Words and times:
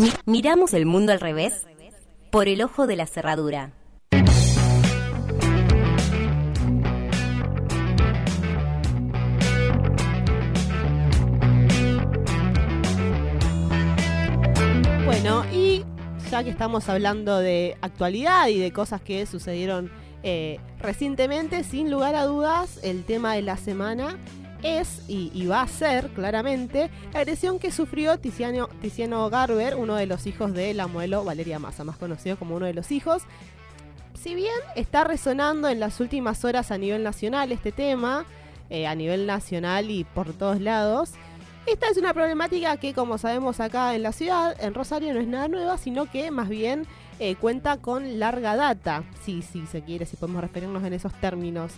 Mi- 0.00 0.12
miramos 0.26 0.72
el 0.74 0.86
mundo 0.86 1.12
al 1.12 1.20
revés 1.20 1.66
por 2.30 2.48
el 2.48 2.62
ojo 2.62 2.86
de 2.86 2.96
la 2.96 3.06
cerradura. 3.06 3.72
Bueno, 15.04 15.44
y 15.52 15.84
ya 16.30 16.44
que 16.44 16.50
estamos 16.50 16.88
hablando 16.88 17.38
de 17.38 17.76
actualidad 17.80 18.48
y 18.48 18.58
de 18.58 18.72
cosas 18.72 19.00
que 19.00 19.26
sucedieron 19.26 19.90
eh, 20.22 20.58
recientemente, 20.80 21.64
sin 21.64 21.90
lugar 21.90 22.14
a 22.14 22.24
dudas, 22.24 22.78
el 22.82 23.04
tema 23.04 23.34
de 23.34 23.42
la 23.42 23.56
semana 23.56 24.18
es 24.62 25.02
y, 25.08 25.46
va 25.46 25.62
a 25.62 25.68
ser 25.68 26.08
claramente 26.10 26.90
la 27.12 27.20
agresión 27.20 27.58
que 27.58 27.70
sufrió 27.70 28.18
Tiziano, 28.18 28.68
Tiziano 28.80 29.28
Garber, 29.30 29.76
uno 29.76 29.96
de 29.96 30.06
los 30.06 30.26
hijos 30.26 30.52
de 30.52 30.74
la 30.74 30.86
modelo 30.86 31.24
Valeria 31.24 31.58
Massa, 31.58 31.84
más 31.84 31.96
conocido 31.96 32.38
como 32.38 32.56
uno 32.56 32.66
de 32.66 32.74
los 32.74 32.92
hijos. 32.92 33.22
Si 34.14 34.34
bien 34.34 34.54
está 34.76 35.04
resonando 35.04 35.68
en 35.68 35.80
las 35.80 36.00
últimas 36.00 36.44
horas 36.44 36.70
a 36.70 36.78
nivel 36.78 37.02
nacional 37.02 37.52
este 37.52 37.72
tema, 37.72 38.26
eh, 38.68 38.86
a 38.86 38.94
nivel 38.94 39.26
nacional 39.26 39.90
y 39.90 40.04
por 40.04 40.32
todos 40.32 40.60
lados, 40.60 41.12
esta 41.66 41.88
es 41.88 41.96
una 41.96 42.14
problemática 42.14 42.76
que, 42.78 42.94
como 42.94 43.18
sabemos 43.18 43.60
acá 43.60 43.94
en 43.94 44.02
la 44.02 44.12
ciudad, 44.12 44.56
en 44.60 44.74
Rosario, 44.74 45.14
no 45.14 45.20
es 45.20 45.28
nada 45.28 45.48
nueva, 45.48 45.78
sino 45.78 46.10
que 46.10 46.30
más 46.30 46.48
bien 46.48 46.86
eh, 47.20 47.36
cuenta 47.36 47.76
con 47.76 48.18
larga 48.18 48.56
data, 48.56 49.04
si 49.22 49.42
sí, 49.42 49.66
se 49.70 49.82
quiere, 49.82 50.06
si 50.06 50.16
podemos 50.16 50.40
referirnos 50.40 50.82
en 50.84 50.94
esos 50.94 51.12
términos. 51.20 51.72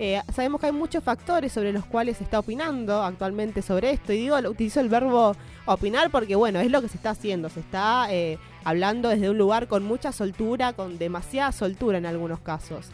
Eh, 0.00 0.20
sabemos 0.34 0.60
que 0.60 0.66
hay 0.66 0.72
muchos 0.72 1.04
factores 1.04 1.52
sobre 1.52 1.72
los 1.72 1.84
cuales 1.84 2.16
se 2.16 2.24
está 2.24 2.40
opinando 2.40 3.02
actualmente 3.02 3.62
sobre 3.62 3.92
esto, 3.92 4.12
y 4.12 4.18
digo, 4.18 4.36
utilizo 4.36 4.80
el 4.80 4.88
verbo 4.88 5.36
opinar 5.66 6.10
porque, 6.10 6.34
bueno, 6.34 6.58
es 6.58 6.70
lo 6.72 6.82
que 6.82 6.88
se 6.88 6.96
está 6.96 7.10
haciendo, 7.10 7.48
se 7.48 7.60
está 7.60 8.08
eh, 8.10 8.38
hablando 8.64 9.08
desde 9.08 9.30
un 9.30 9.38
lugar 9.38 9.68
con 9.68 9.84
mucha 9.84 10.10
soltura, 10.10 10.72
con 10.72 10.98
demasiada 10.98 11.52
soltura 11.52 11.98
en 11.98 12.06
algunos 12.06 12.40
casos. 12.40 12.86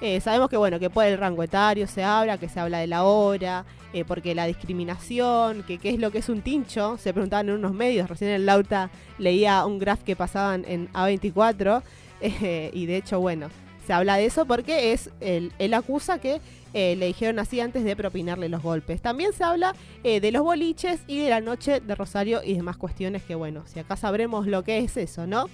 Eh, 0.00 0.20
sabemos 0.20 0.48
que 0.48 0.56
bueno, 0.56 0.78
que 0.78 0.90
por 0.90 1.04
el 1.04 1.18
rango 1.18 1.42
etario 1.42 1.88
se 1.88 2.04
habla, 2.04 2.38
que 2.38 2.48
se 2.48 2.60
habla 2.60 2.78
de 2.78 2.86
la 2.86 3.02
hora, 3.02 3.64
eh, 3.92 4.04
porque 4.04 4.34
la 4.34 4.46
discriminación, 4.46 5.64
que 5.64 5.78
qué 5.78 5.90
es 5.90 5.98
lo 5.98 6.12
que 6.12 6.18
es 6.18 6.28
un 6.28 6.42
tincho, 6.42 6.96
se 6.98 7.12
preguntaban 7.12 7.48
en 7.48 7.56
unos 7.56 7.72
medios, 7.72 8.08
recién 8.08 8.30
en 8.30 8.46
Lauta 8.46 8.90
leía 9.18 9.66
un 9.66 9.80
graph 9.80 10.02
que 10.04 10.14
pasaban 10.14 10.64
en 10.68 10.88
A24, 10.92 11.82
eh, 12.20 12.70
y 12.72 12.86
de 12.86 12.96
hecho 12.96 13.18
bueno, 13.18 13.48
se 13.86 13.92
habla 13.92 14.16
de 14.16 14.26
eso 14.26 14.46
porque 14.46 14.92
es 14.92 15.10
él, 15.20 15.52
él 15.58 15.74
acusa 15.74 16.20
que 16.20 16.40
le 16.74 17.06
dijeron 17.06 17.40
así 17.40 17.58
antes 17.58 17.82
de 17.82 17.96
propinarle 17.96 18.48
los 18.48 18.62
golpes. 18.62 19.00
También 19.00 19.32
se 19.32 19.42
habla 19.42 19.74
de 20.04 20.30
los 20.30 20.42
boliches 20.42 21.00
y 21.08 21.18
de 21.18 21.30
la 21.30 21.40
noche 21.40 21.80
de 21.80 21.94
Rosario 21.96 22.40
y 22.44 22.54
demás 22.54 22.76
cuestiones 22.76 23.24
que 23.24 23.34
bueno, 23.34 23.64
si 23.66 23.80
acá 23.80 23.96
sabremos 23.96 24.46
lo 24.46 24.62
que 24.62 24.78
es 24.78 24.96
eso, 24.96 25.26
¿no? 25.26 25.46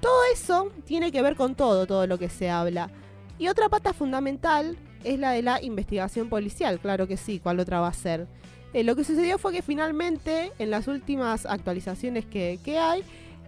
Todo 0.00 0.20
eso 0.32 0.70
tiene 0.84 1.10
que 1.10 1.20
ver 1.22 1.34
con 1.34 1.56
todo, 1.56 1.86
todo 1.86 2.06
lo 2.06 2.18
que 2.18 2.28
se 2.28 2.48
habla. 2.48 2.90
Y 3.38 3.48
otra 3.48 3.68
pata 3.68 3.92
fundamental 3.92 4.76
es 5.04 5.18
la 5.18 5.32
de 5.32 5.42
la 5.42 5.62
investigación 5.62 6.28
policial, 6.28 6.78
claro 6.78 7.06
que 7.06 7.16
sí, 7.16 7.40
¿cuál 7.40 7.60
otra 7.60 7.80
va 7.80 7.88
a 7.88 7.92
ser? 7.92 8.26
Eh, 8.72 8.84
lo 8.84 8.96
que 8.96 9.04
sucedió 9.04 9.38
fue 9.38 9.52
que 9.52 9.62
finalmente, 9.62 10.52
en 10.58 10.70
las 10.70 10.88
últimas 10.88 11.44
actualizaciones 11.44 12.24
que, 12.24 12.58
que 12.64 12.78
hay, 12.78 13.02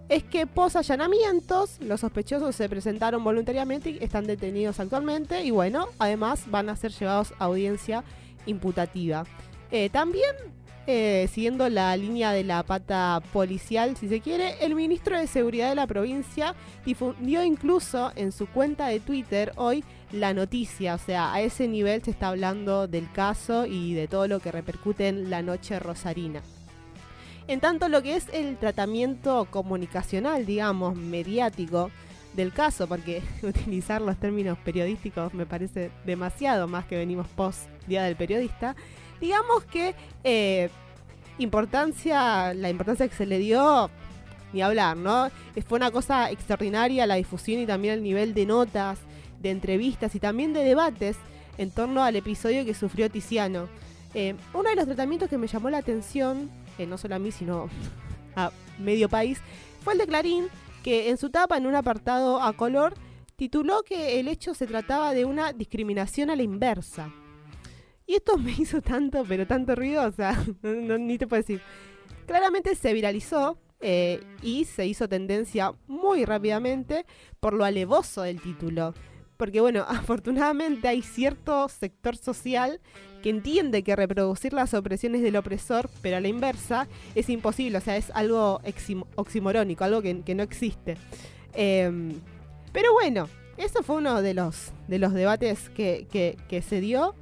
es 0.09 0.23
que 0.23 0.47
pos 0.47 0.77
allanamientos, 0.77 1.79
los 1.81 2.01
sospechosos 2.01 2.55
se 2.55 2.69
presentaron 2.69 3.25
voluntariamente 3.25 3.91
y 3.91 3.99
están 4.03 4.27
detenidos 4.27 4.79
actualmente 4.81 5.43
y 5.45 5.51
bueno, 5.51 5.89
además 5.99 6.51
van 6.51 6.69
a 6.69 6.77
ser 6.77 6.93
llevados 6.93 7.33
a 7.39 7.45
audiencia 7.45 8.05
imputativa. 8.47 9.25
Eh, 9.71 9.89
también, 9.91 10.35
eh, 10.87 11.29
siguiendo 11.33 11.69
la 11.69 11.97
línea 11.97 12.33
de 12.33 12.45
la 12.45 12.63
pata 12.63 13.23
policial, 13.33 13.97
si 13.97 14.09
se 14.09 14.21
quiere, 14.21 14.55
el 14.61 14.75
ministro 14.75 15.19
de 15.19 15.27
Seguridad 15.27 15.71
de 15.71 15.75
la 15.75 15.87
provincia 15.87 16.55
difundió 16.85 17.43
incluso 17.43 18.13
en 18.17 18.33
su 18.33 18.47
cuenta 18.47 18.89
de 18.89 19.01
Twitter 19.01 19.53
hoy 19.57 19.83
la 20.13 20.35
noticia, 20.35 20.95
o 20.95 20.99
sea, 20.99 21.33
a 21.33 21.41
ese 21.41 21.69
nivel 21.69 22.03
se 22.03 22.11
está 22.11 22.29
hablando 22.29 22.87
del 22.87 23.11
caso 23.11 23.67
y 23.67 23.95
de 23.95 24.09
todo 24.09 24.29
lo 24.29 24.41
que 24.41 24.53
repercute 24.53 25.09
en 25.09 25.31
la 25.31 25.43
noche 25.43 25.79
rosarina. 25.79 26.43
En 27.47 27.61
tanto, 27.61 27.89
lo 27.89 28.03
que 28.03 28.17
es 28.17 28.27
el 28.33 28.57
tratamiento 28.57 29.47
comunicacional, 29.51 30.47
digamos, 30.47 30.97
mediático 30.97 31.91
del 32.35 32.53
caso, 32.53 32.87
porque 32.87 33.23
utilizar 33.43 34.01
los 34.01 34.17
términos 34.19 34.59
periodísticos 34.59 35.35
me 35.35 35.47
parece 35.47 35.91
demasiado 36.05 36.69
más 36.69 36.85
que 36.87 36.97
venimos 36.97 37.27
post 37.29 37.69
Día 37.87 38.03
del 38.05 38.17
Periodista, 38.17 38.77
digamos 39.25 39.65
que 39.65 39.95
eh, 40.23 40.69
importancia, 41.39 42.53
la 42.53 42.69
importancia 42.69 43.09
que 43.09 43.17
se 43.17 43.25
le 43.25 43.39
dio, 43.39 43.91
ni 44.53 44.61
hablar, 44.61 44.99
¿no? 44.99 45.31
Fue 45.67 45.79
una 45.79 45.91
cosa 45.91 46.31
extraordinaria 46.31 47.07
la 47.07 47.15
difusión 47.15 47.59
y 47.63 47.67
también 47.67 47.95
el 47.95 48.03
nivel 48.03 48.35
de 48.35 48.45
notas, 48.45 48.99
de 49.41 49.51
entrevistas 49.51 50.15
y 50.15 50.21
también 50.21 50.53
de 50.53 50.63
debates 50.63 51.17
en 51.57 51.71
torno 51.71 52.05
al 52.05 52.17
episodio 52.17 52.67
que 52.67 52.75
sufrió 52.75 53.11
Tiziano. 53.11 53.67
Eh, 54.13 54.35
uno 54.53 54.69
de 54.69 54.77
los 54.77 54.85
tratamientos 54.85 55.31
que 55.31 55.39
me 55.39 55.47
llamó 55.47 55.71
la 55.71 55.79
atención, 55.79 56.51
eh, 56.77 56.85
no 56.85 56.99
solo 56.99 57.15
a 57.15 57.19
mí, 57.19 57.33
sino 57.33 57.71
a 58.37 58.53
medio 58.79 59.09
país, 59.09 59.41
fue 59.81 59.95
el 59.95 60.01
de 60.01 60.07
Clarín, 60.07 60.49
que 60.83 61.09
en 61.09 61.17
su 61.17 61.31
tapa, 61.31 61.57
en 61.57 61.67
un 61.67 61.77
apartado 61.77 62.43
a 62.43 62.53
color, 62.53 62.93
tituló 63.37 63.85
que 63.85 64.21
el 64.21 64.29
hecho 64.29 64.53
se 64.53 64.67
trataba 64.67 65.15
de 65.15 65.25
una 65.25 65.55
discriminación 65.55 66.29
a 66.29 66.37
la 66.37 66.43
inversa. 66.43 67.11
Y 68.07 68.15
esto 68.15 68.37
me 68.39 68.53
hizo 68.53 68.81
tanto, 68.83 69.25
pero 69.27 69.47
tanto 69.47 69.75
ruido, 69.75 70.07
o 70.07 70.13
sea, 70.13 70.43
no- 70.63 70.99
ni 70.99 71.19
te 71.19 71.27
puedo 71.27 71.43
decir. 71.43 71.61
Claramente 72.27 72.75
se 72.75 72.93
viralizó 72.95 73.59
eh, 73.81 74.21
y 74.43 74.65
se 74.65 74.87
hizo 74.87 75.09
tendencia 75.09 75.73
muy 75.87 76.25
rápidamente 76.25 77.05
por 77.41 77.53
lo 77.53 77.65
alevoso 77.65 78.23
del 78.23 78.41
título. 78.41 78.95
Porque 79.37 79.61
bueno, 79.61 79.85
afortunadamente 79.89 80.89
hay 80.89 81.03
cierto 81.03 81.69
sector 81.69 82.17
social 82.17 82.81
que 83.23 83.31
entiende 83.31 83.83
que 83.83 83.97
reproducir 83.97 84.53
las 84.53 84.75
opresiones 84.75 85.23
del 85.23 85.37
opresor, 85.37 85.89
pero 86.03 86.19
a 86.19 86.21
la 86.21 86.29
inversa, 86.29 86.89
es 87.15 87.29
imposible. 87.31 87.79
O 87.79 87.81
sea, 87.81 87.97
es 87.97 88.11
algo 88.11 88.61
oximorónico, 89.17 89.83
algo 89.85 90.03
que, 90.03 90.35
no 90.35 90.43
existe. 90.43 90.97
Em, 91.55 92.21
pero 92.73 92.93
bueno, 92.93 93.29
eso 93.57 93.83
fue 93.83 93.97
uno 93.97 94.21
de 94.21 94.35
los, 94.35 94.73
de 94.89 94.99
los 94.99 95.13
debates 95.15 95.69
que- 95.71 96.07
que 96.11 96.63
se 96.63 96.81
dio. 96.81 97.15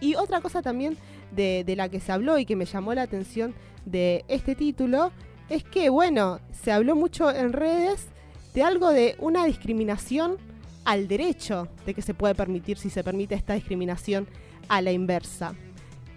Y 0.00 0.14
otra 0.14 0.40
cosa 0.40 0.62
también 0.62 0.96
de, 1.30 1.64
la 1.76 1.88
que 1.88 2.00
se 2.00 2.12
habló 2.12 2.38
y 2.38 2.46
que 2.46 2.56
me 2.56 2.64
llamó 2.64 2.94
la 2.94 3.02
atención 3.02 3.54
de 3.84 4.24
este 4.28 4.54
título 4.54 5.12
es 5.48 5.64
que, 5.64 5.90
bueno, 5.90 6.40
se 6.52 6.72
habló 6.72 6.96
mucho 6.96 7.30
en 7.30 7.52
redes 7.52 8.06
de 8.54 8.62
algo 8.62 8.90
de 8.90 9.16
una 9.18 9.44
discriminación 9.44 10.38
al 10.84 11.08
derecho 11.08 11.68
de 11.86 11.94
que 11.94 12.02
se 12.02 12.14
puede 12.14 12.34
permitir 12.34 12.78
si 12.78 12.90
se 12.90 13.04
permite 13.04 13.34
esta 13.34 13.54
discriminación 13.54 14.26
a 14.68 14.80
la 14.80 14.92
inversa. 14.92 15.54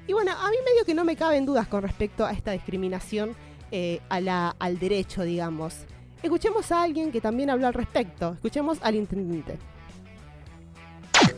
Y 0.07 0.13
bueno, 0.13 0.31
a 0.31 0.49
mí 0.49 0.55
medio 0.65 0.85
que 0.85 0.93
no 0.93 1.05
me 1.05 1.15
caben 1.15 1.45
dudas 1.45 1.67
con 1.67 1.81
respecto 1.81 2.25
a 2.25 2.31
esta 2.31 2.51
discriminación 2.51 3.35
eh, 3.71 3.99
al 4.09 4.79
derecho, 4.79 5.23
digamos. 5.23 5.85
Escuchemos 6.21 6.71
a 6.71 6.83
alguien 6.83 7.11
que 7.11 7.19
también 7.19 7.49
habló 7.49 7.67
al 7.67 7.73
respecto. 7.73 8.33
Escuchemos 8.33 8.77
al 8.81 8.95
intendente. 8.95 9.57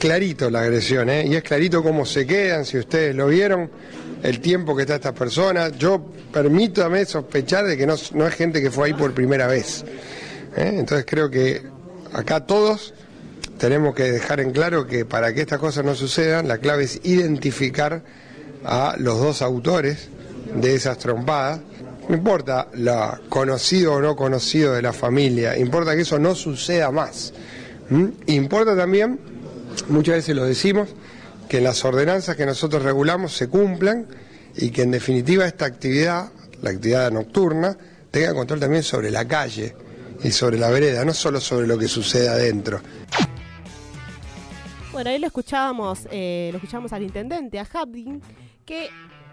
Clarito 0.06 0.52
la 0.52 0.60
agresión, 0.60 1.10
¿eh? 1.10 1.26
Y 1.26 1.36
es 1.36 1.42
clarito 1.42 1.82
cómo 1.82 2.06
se 2.06 2.28
quedan, 2.28 2.64
si 2.64 2.78
ustedes 2.78 3.16
lo 3.16 3.26
vieron, 3.26 3.72
el 4.22 4.40
tiempo 4.40 4.76
que 4.76 4.84
está 4.84 4.96
esta 4.96 5.16
persona. 5.16 5.70
Yo 5.70 6.00
permítame 6.32 7.06
sospechar 7.06 7.66
de 7.66 7.76
que 7.76 7.88
no, 7.88 7.96
es 7.96 8.36
gente 8.36 8.62
que 8.62 8.70
fue 8.70 8.86
ahí 8.86 8.94
por 8.94 9.16
primera 9.16 9.48
vez. 9.48 9.84
¿eh? 10.56 10.76
Entonces 10.78 11.08
creo 11.10 11.32
que 11.32 11.64
acá 12.14 12.46
todos 12.46 12.94
tenemos 13.58 13.96
que 13.96 14.04
dejar 14.12 14.42
en 14.42 14.52
claro 14.52 14.86
que 14.86 15.06
para 15.06 15.34
que 15.34 15.42
estas 15.42 15.58
cosas 15.58 15.84
no 15.84 15.96
sucedan, 15.96 16.48
la 16.48 16.60
clave 16.60 16.84
es 16.84 17.02
identificar 17.04 18.04
a 18.64 18.96
los 19.00 19.20
dos 19.20 19.42
autores 19.42 20.10
de 20.54 20.76
esas 20.76 21.00
trompadas. 21.00 21.62
No 22.08 22.16
importa 22.16 22.68
lo 22.74 23.22
conocido 23.28 23.94
o 23.94 24.01
no 24.01 24.16
conocido 24.16 24.74
de 24.74 24.84
la 24.84 24.94
familia, 24.94 25.58
importa 25.58 25.96
que 25.96 26.01
eso 26.04 26.19
no 26.19 26.36
suceda 26.36 26.92
más. 26.92 27.34
Importa 28.28 28.75
también, 28.75 29.19
muchas 29.89 30.16
veces 30.16 30.36
lo 30.36 30.45
decimos, 30.45 30.89
que 31.50 31.62
las 31.62 31.83
ordenanzas 31.86 32.36
que 32.36 32.45
nosotros 32.45 32.83
regulamos 32.83 33.33
se 33.33 33.48
cumplan 33.48 34.07
y 34.56 34.72
que 34.72 34.83
en 34.83 34.92
definitiva 34.92 35.45
esta 35.45 35.66
actividad, 35.66 36.31
la 36.62 36.72
actividad 36.72 37.12
nocturna, 37.12 37.77
tenga 38.12 38.33
control 38.33 38.60
también 38.60 38.83
sobre 38.83 39.12
la 39.12 39.27
calle 39.27 39.75
y 40.24 40.31
sobre 40.31 40.57
la 40.57 40.69
vereda, 40.69 41.04
no 41.06 41.13
solo 41.13 41.39
sobre 41.39 41.68
lo 41.68 41.77
que 41.77 41.88
sucede 41.88 42.30
adentro. 42.30 42.81
Bueno, 44.92 45.10
ahí 45.10 45.19
lo 45.19 45.27
escuchábamos, 45.27 46.07
eh, 46.10 46.50
lo 46.54 46.57
escuchamos 46.57 46.94
al 46.94 47.04
intendente, 47.04 47.60
a 47.60 47.68
Habdin, 47.72 48.22
que 48.66 48.89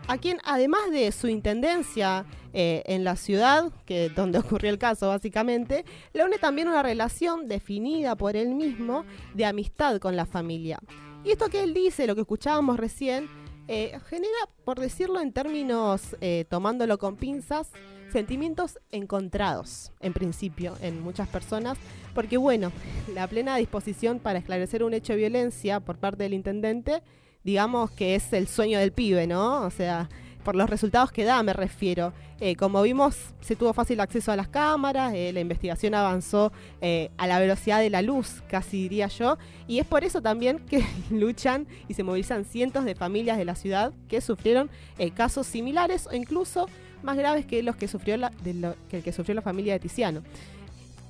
a 0.09 0.19
quien 0.19 0.39
además 0.45 0.91
de 0.91 1.11
su 1.13 1.29
intendencia 1.29 2.25
eh, 2.53 2.83
en 2.87 3.05
la 3.05 3.17
ciudad, 3.17 3.73
que 3.87 4.09
donde 4.11 4.39
ocurrió 4.41 4.71
el 4.71 4.79
caso 4.79 5.09
básicamente, 5.09 5.85
le 6.13 6.25
une 6.25 6.39
también 6.39 6.69
una 6.69 6.83
relación 6.83 7.49
definida 7.49 8.17
por 8.17 8.37
él 8.37 8.55
mismo 8.55 9.05
de 9.35 9.47
amistad 9.47 9.99
con 9.99 10.17
la 10.17 10.27
familia. 10.27 10.79
Y 11.25 11.31
esto 11.31 11.49
que 11.49 11.63
él 11.63 11.73
dice, 11.73 12.07
lo 12.07 12.15
que 12.15 12.23
escuchábamos 12.23 12.79
recién, 12.79 13.29
eh, 13.69 13.99
genera, 14.09 14.49
por 14.65 14.81
decirlo 14.81 15.21
en 15.21 15.33
términos, 15.33 16.17
eh, 16.21 16.45
tomándolo 16.49 16.99
con 16.99 17.17
pinzas, 17.17 17.71
sentimientos 18.11 18.79
encontrados, 18.91 19.93
en 20.01 20.13
principio, 20.13 20.77
en 20.83 21.01
muchas 21.01 21.29
personas, 21.29 21.79
porque 22.15 22.37
bueno, 22.37 22.73
la 23.15 23.27
plena 23.29 23.57
disposición 23.57 24.19
para 24.19 24.39
esclarecer 24.39 24.85
un 24.85 24.95
hecho 24.95 25.15
de 25.15 25.21
violencia 25.21 25.81
por 25.81 25.97
parte 25.97 26.25
del 26.25 26.35
intendente, 26.35 27.03
digamos 27.45 27.91
que 27.91 28.15
es 28.15 28.33
el 28.33 28.49
sueño 28.49 28.79
del 28.79 28.93
pibe, 28.93 29.27
¿no? 29.27 29.63
O 29.63 29.71
sea, 29.71 30.09
por 30.45 30.57
los 30.57 30.69
resultados 30.69 31.13
que 31.13 31.25
da, 31.25 31.43
me 31.43 31.53
refiero. 31.53 32.13
Eh, 32.41 32.57
como 32.57 32.83
vimos, 32.83 33.17
se 33.41 33.55
tuvo 33.55 33.73
fácil 33.73 34.01
acceso 34.01 34.33
a 34.33 34.37
las 34.37 34.49
cámaras, 34.49 35.15
eh, 35.15 35.33
la 35.33 35.39
investigación 35.39 35.95
avanzó 35.95 36.53
eh, 36.81 37.11
a 37.17 37.29
la 37.29 37.39
velocidad 37.39 37.79
de 37.79 37.89
la 37.89 38.03
luz, 38.03 38.43
casi 38.49 38.83
diría 38.83 39.07
yo, 39.07 39.39
y 39.69 39.79
es 39.79 39.87
por 39.87 40.03
eso 40.03 40.21
también 40.21 40.59
que 40.59 40.85
luchan 41.11 41.69
y 41.87 41.95
se 41.95 42.03
movilizan 42.03 42.45
cientos 42.45 42.85
de 42.85 42.97
familias 42.97 43.39
de 43.39 43.45
la 43.45 43.55
ciudad 43.55 43.93
que 44.09 44.21
sufrieron 44.21 44.71
casos 45.15 45.47
similares 45.47 46.09
o 46.09 46.15
incluso 46.15 46.69
más 47.03 47.17
graves 47.17 47.47
que 47.47 47.63
los 47.63 47.77
que 47.77 47.87
sufrió 47.87 48.17
la, 48.17 48.33
el 48.45 49.03
que 49.03 49.13
sufrió 49.13 49.35
la 49.35 49.43
familia 49.43 49.75
de 49.75 49.81
Tiziano. 49.81 50.23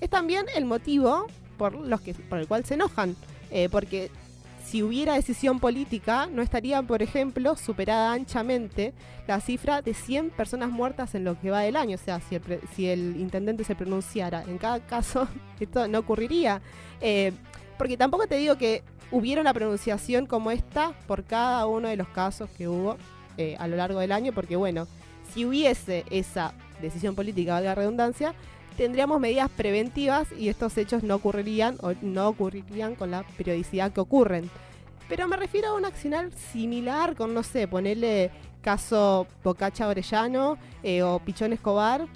Es 0.00 0.10
también 0.10 0.46
el 0.54 0.64
motivo 0.64 1.26
por, 1.56 1.74
los 1.74 2.00
que, 2.00 2.14
por 2.14 2.38
el 2.38 2.46
cual 2.48 2.64
se 2.64 2.74
enojan, 2.74 3.16
porque 3.70 4.10
si 4.64 4.82
hubiera 4.82 5.14
decisión 5.14 5.60
política, 5.60 6.28
no 6.32 6.42
estaría, 6.42 6.82
por 6.82 7.02
ejemplo, 7.02 7.56
superada 7.56 8.12
anchamente 8.12 8.94
la 9.26 9.40
cifra 9.40 9.82
de 9.82 9.94
100 9.94 10.30
personas 10.30 10.70
muertas 10.70 11.14
en 11.14 11.24
lo 11.24 11.38
que 11.40 11.50
va 11.50 11.60
del 11.60 11.76
año. 11.76 11.96
O 11.96 11.98
sea, 11.98 12.20
si 12.20 12.36
el, 12.36 12.60
si 12.74 12.88
el 12.88 13.16
intendente 13.16 13.64
se 13.64 13.74
pronunciara 13.74 14.42
en 14.44 14.58
cada 14.58 14.80
caso, 14.80 15.28
esto 15.60 15.86
no 15.88 15.98
ocurriría. 15.98 16.62
Eh, 17.00 17.32
porque 17.76 17.96
tampoco 17.96 18.26
te 18.26 18.36
digo 18.36 18.56
que 18.56 18.82
hubiera 19.10 19.40
una 19.40 19.52
pronunciación 19.52 20.26
como 20.26 20.50
esta 20.50 20.92
por 21.06 21.24
cada 21.24 21.66
uno 21.66 21.88
de 21.88 21.96
los 21.96 22.08
casos 22.08 22.48
que 22.56 22.68
hubo 22.68 22.96
eh, 23.36 23.56
a 23.58 23.66
lo 23.68 23.76
largo 23.76 24.00
del 24.00 24.12
año, 24.12 24.32
porque 24.32 24.56
bueno, 24.56 24.86
si 25.32 25.44
hubiese 25.44 26.04
esa 26.10 26.54
decisión 26.80 27.14
política, 27.14 27.54
valga 27.54 27.70
la 27.70 27.74
redundancia, 27.74 28.34
tendríamos 28.76 29.20
medidas 29.20 29.50
preventivas 29.50 30.28
y 30.38 30.48
estos 30.48 30.76
hechos 30.78 31.02
no 31.02 31.16
ocurrirían 31.16 31.76
o 31.80 31.92
no 32.02 32.28
ocurrirían 32.28 32.94
con 32.94 33.10
la 33.10 33.24
periodicidad 33.36 33.92
que 33.92 34.00
ocurren. 34.00 34.50
Pero 35.08 35.28
me 35.28 35.36
refiero 35.36 35.68
a 35.68 35.74
un 35.74 35.84
accionar 35.84 36.30
similar 36.32 37.16
con, 37.16 37.34
no 37.34 37.42
sé, 37.42 37.68
ponerle 37.68 38.30
caso 38.62 39.26
Bocacha 39.44 39.88
Orellano 39.88 40.56
eh, 40.82 41.02
o 41.02 41.18
Pichón 41.18 41.52
Escobar. 41.52 42.06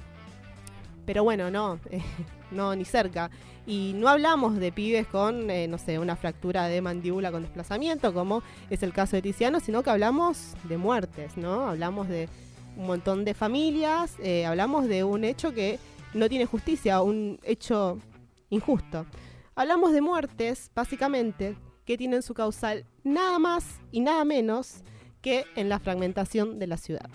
Pero 1.05 1.23
bueno, 1.23 1.51
no, 1.51 1.79
eh, 1.91 2.01
no, 2.51 2.75
ni 2.75 2.85
cerca. 2.85 3.31
Y 3.67 3.93
no 3.97 4.09
hablamos 4.09 4.57
de 4.57 4.73
pibes 4.73 5.07
con, 5.09 5.51
eh, 5.51 5.67
no 5.69 5.77
sé, 5.77 5.99
una 5.99 6.17
fractura 6.17 6.69
de 6.69 6.81
mandíbula 6.81 7.33
con 7.33 7.43
desplazamiento, 7.43 8.15
como 8.15 8.43
es 8.71 8.83
el 8.83 8.93
caso 8.93 9.17
de 9.17 9.23
Tiziano, 9.23 9.61
sino 9.61 9.83
que 9.83 9.91
hablamos 9.91 10.55
de 10.65 10.79
muertes, 10.79 11.37
¿no? 11.37 11.69
Hablamos 11.69 12.09
de 12.09 12.29
un 12.77 12.87
montón 12.87 13.25
de 13.25 13.35
familias, 13.35 14.15
hablamos 14.47 14.87
de 14.87 15.03
un 15.03 15.25
hecho 15.25 15.53
que 15.53 15.79
no 16.15 16.29
tiene 16.29 16.47
justicia, 16.47 17.03
un 17.03 17.39
hecho 17.43 17.99
injusto. 18.51 19.07
Hablamos 19.55 19.93
de 19.93 20.01
muertes, 20.01 20.71
básicamente, 20.75 21.57
que 21.85 21.97
tienen 21.97 22.23
su 22.23 22.35
causal 22.35 22.85
nada 23.05 23.39
más 23.39 23.81
y 23.91 24.01
nada 24.01 24.25
menos 24.25 24.83
que 25.23 25.45
en 25.57 25.69
la 25.69 25.79
fragmentación 25.79 26.59
de 26.59 26.67
la 26.67 26.77
ciudad. 26.77 27.09